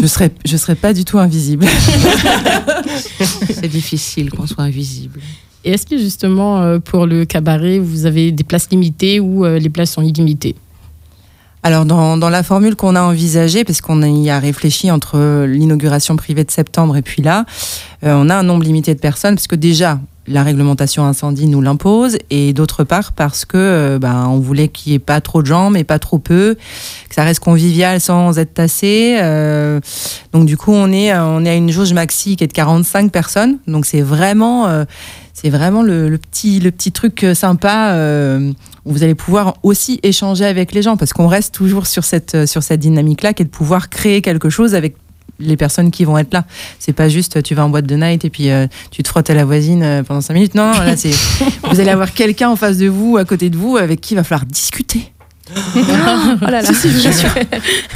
[0.00, 1.66] Je serais, je serais pas du tout invisible.
[3.50, 5.20] C'est difficile qu'on soit invisible.
[5.64, 9.58] Et est-ce que justement, euh, pour le cabaret, vous avez des places limitées ou euh,
[9.58, 10.54] les places sont illimitées?
[11.68, 16.16] Alors, dans, dans la formule qu'on a envisagée, parce qu'on y a réfléchi entre l'inauguration
[16.16, 17.44] privée de septembre et puis là,
[18.04, 21.60] euh, on a un nombre limité de personnes, parce que déjà, la réglementation incendie nous
[21.60, 25.46] l'impose, et d'autre part parce que ben, on voulait qu'il n'y ait pas trop de
[25.46, 26.56] gens, mais pas trop peu,
[27.06, 29.18] que ça reste convivial sans être tassé.
[29.20, 29.78] euh,
[30.32, 33.12] donc du coup, on est, on est à une jauge maxi qui est de 45
[33.12, 34.84] personnes, donc c'est vraiment...
[35.40, 38.52] c'est vraiment le, le petit, le petit truc euh, sympa euh,
[38.84, 42.34] où vous allez pouvoir aussi échanger avec les gens parce qu'on reste toujours sur cette,
[42.34, 44.96] euh, sur cette dynamique-là qui est de pouvoir créer quelque chose avec
[45.38, 46.44] les personnes qui vont être là.
[46.80, 49.30] C'est pas juste tu vas en boîte de night et puis euh, tu te frottes
[49.30, 50.56] à la voisine euh, pendant cinq minutes.
[50.56, 51.10] Non, non, là c'est
[51.70, 54.16] vous allez avoir quelqu'un en face de vous, à côté de vous, avec qui il
[54.16, 55.12] va falloir discuter.
[55.54, 55.60] Oh
[56.42, 56.64] là là.
[56.64, 57.36] Si, si, je vous assure.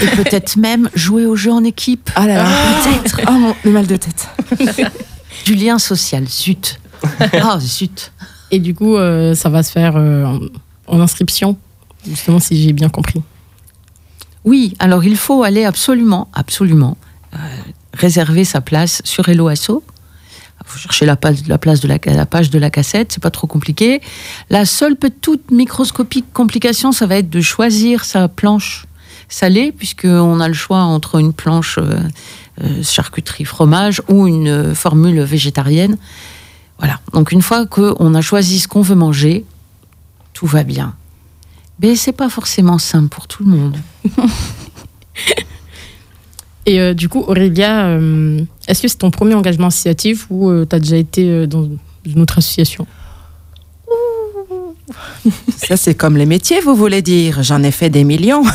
[0.00, 2.08] Et peut-être même jouer au jeu en équipe.
[2.14, 2.48] Ah là là,
[2.84, 3.20] peut-être.
[3.28, 4.28] Oh mon, le mal de tête.
[5.44, 6.78] Du lien social, zut.
[7.42, 8.12] Ah, zut.
[8.50, 10.38] Et du coup, euh, ça va se faire euh,
[10.86, 11.56] en, inscription,
[12.06, 13.22] justement, si j'ai bien compris.
[14.44, 16.96] Oui, alors il faut aller absolument, absolument
[17.34, 17.38] euh,
[17.94, 19.82] réserver sa place sur Hello Asso.
[20.64, 23.22] Il faut chercher la page, la place de la, la page de la cassette, c'est
[23.22, 24.00] pas trop compliqué.
[24.50, 28.84] La seule petite microscopique complication, ça va être de choisir sa planche
[29.28, 35.96] salée, puisqu'on a le choix entre une planche euh, charcuterie fromage ou une formule végétarienne.
[36.82, 36.98] Voilà.
[37.12, 39.44] Donc une fois qu'on a choisi ce qu'on veut manger,
[40.32, 40.96] tout va bien.
[41.80, 43.76] Mais c'est pas forcément simple pour tout le monde.
[46.66, 50.74] Et euh, du coup, Aurélia, euh, est-ce que c'est ton premier engagement associatif ou tu
[50.74, 51.68] as déjà été euh, dans
[52.04, 52.84] une autre association?
[55.56, 57.44] Ça, c'est comme les métiers, vous voulez dire.
[57.44, 58.42] J'en ai fait des millions.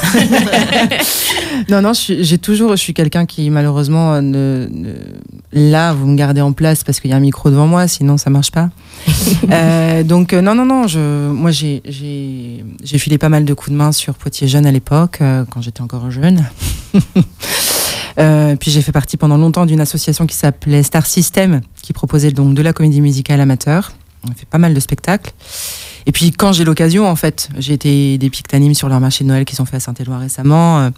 [1.69, 4.93] non, non, je suis- j'ai toujours, je suis quelqu'un qui, malheureusement, ne, ne-
[5.51, 8.17] là, vous me gardez en place parce qu'il y a un micro devant moi, sinon
[8.17, 8.69] ça marche pas.
[9.49, 11.81] Euh, donc, euh, non, non, non, je, moi, j'ai,
[12.83, 15.81] filé pas mal de coups de main sur Poitiers Jeune à l'époque, euh, quand j'étais
[15.81, 16.45] encore jeune.
[18.19, 22.31] Euh, puis j'ai fait partie pendant longtemps d'une association qui s'appelait Star System, qui proposait
[22.31, 23.91] donc de la comédie musicale amateur.
[24.27, 25.33] On a fait pas mal de spectacles.
[26.07, 29.29] Et puis quand j'ai l'occasion, en fait, j'ai été des pictanimes sur leur marché de
[29.29, 30.89] Noël qui sont faits à Saint-Éloi récemment.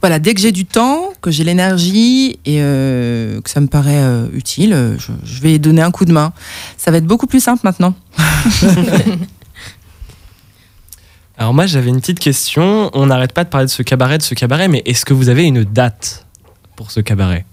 [0.00, 4.02] Voilà, dès que j'ai du temps, que j'ai l'énergie et euh, que ça me paraît
[4.02, 6.32] euh, utile, euh, je, je vais donner un coup de main.
[6.78, 7.94] Ça va être beaucoup plus simple maintenant.
[11.36, 12.90] Alors moi j'avais une petite question.
[12.94, 15.28] On n'arrête pas de parler de ce cabaret, de ce cabaret, mais est-ce que vous
[15.28, 16.26] avez une date
[16.76, 17.44] pour ce cabaret?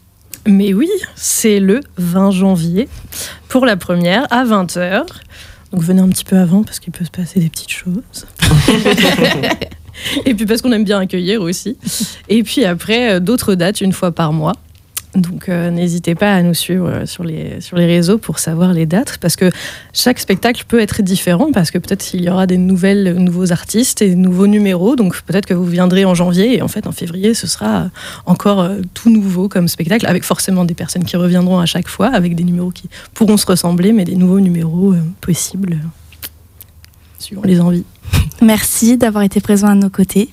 [0.45, 2.87] Mais oui, c'est le 20 janvier
[3.49, 5.03] pour la première à 20h.
[5.73, 8.25] Donc venez un petit peu avant parce qu'il peut se passer des petites choses.
[10.25, 11.77] Et puis parce qu'on aime bien accueillir aussi.
[12.29, 14.53] Et puis après, euh, d'autres dates une fois par mois.
[15.17, 18.73] Donc euh, n'hésitez pas à nous suivre euh, sur les, sur les réseaux pour savoir
[18.73, 19.49] les dates, parce que
[19.91, 24.01] chaque spectacle peut être différent, parce que peut-être qu'il y aura des nouvelles, nouveaux artistes
[24.03, 27.33] et nouveaux numéros, donc peut-être que vous viendrez en janvier, et en fait en février,
[27.33, 27.89] ce sera
[28.25, 32.35] encore tout nouveau comme spectacle, avec forcément des personnes qui reviendront à chaque fois, avec
[32.35, 35.77] des numéros qui pourront se ressembler, mais des nouveaux numéros euh, possibles,
[37.17, 37.85] suivant les envies.
[38.41, 40.29] Merci d'avoir été présent à nos côtés.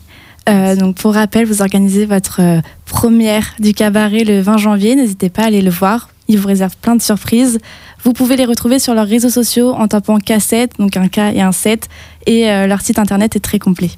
[0.48, 4.94] Euh, pour rappel, vous organisez votre euh, première du cabaret le 20 janvier.
[4.94, 6.10] N'hésitez pas à aller le voir.
[6.28, 7.58] Ils vous réservent plein de surprises.
[8.02, 11.42] Vous pouvez les retrouver sur leurs réseaux sociaux en tapant K7, donc un K et
[11.42, 11.88] un 7.
[12.26, 13.90] Et euh, leur site internet est très complet.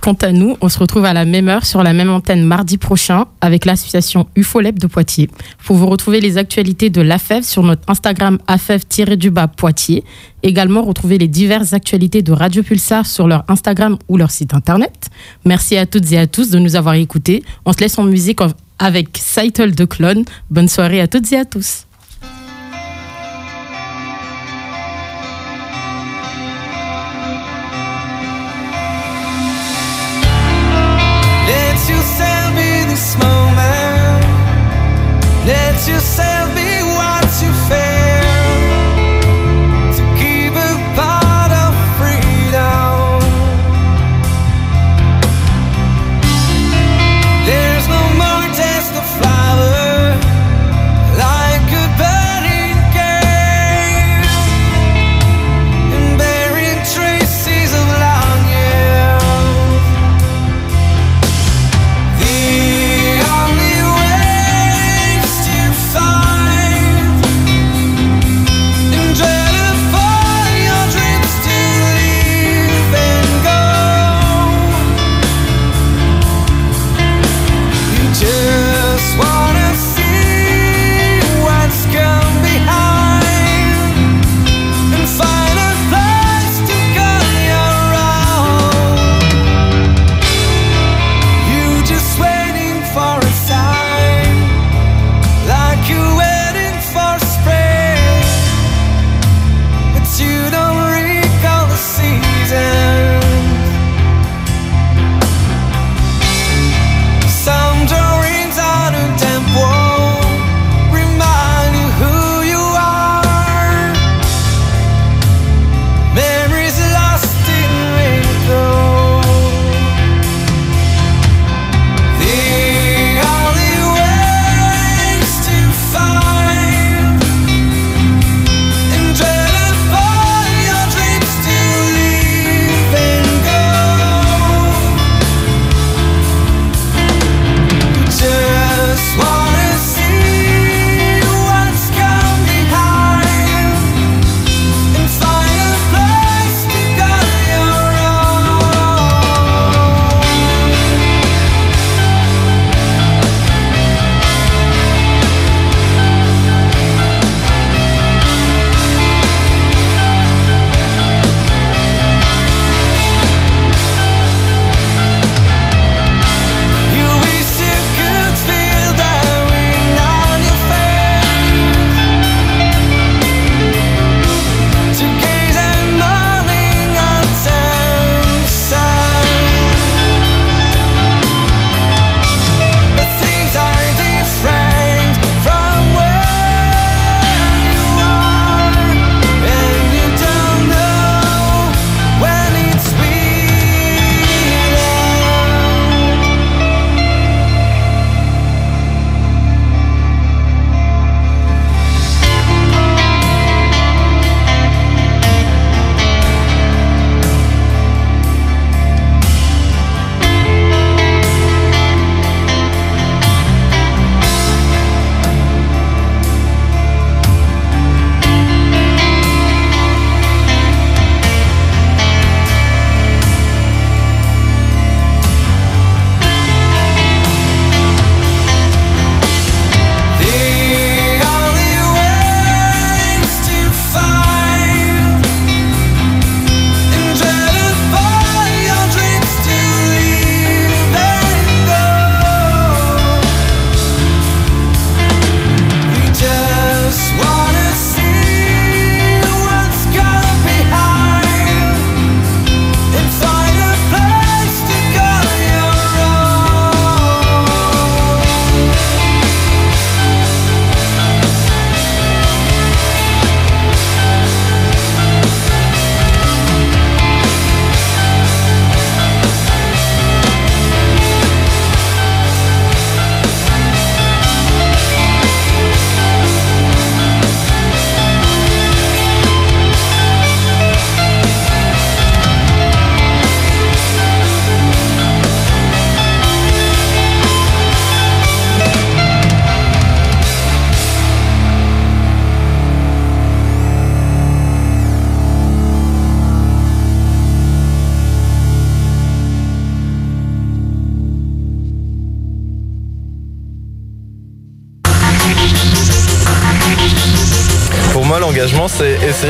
[0.00, 2.78] Quant à nous, on se retrouve à la même heure sur la même antenne mardi
[2.78, 5.28] prochain avec l'association UFOLEP de Poitiers.
[5.64, 10.04] Pour vous retrouver les actualités de l'AFEV sur notre Instagram AFEV-du-bas Poitiers.
[10.42, 15.08] Également, retrouver les diverses actualités de Radio Pulsar sur leur Instagram ou leur site internet.
[15.44, 17.42] Merci à toutes et à tous de nous avoir écoutés.
[17.64, 18.40] On se laisse en musique
[18.78, 20.24] avec Saitel de Clone.
[20.50, 21.85] Bonne soirée à toutes et à tous.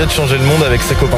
[0.04, 1.16] de changer le monde avec ses copains.